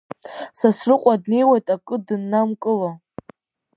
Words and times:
Сасрыҟәа 0.59 1.21
днеиуеит 1.21 1.67
акы 1.75 1.95
дыннамкыло. 2.05 2.91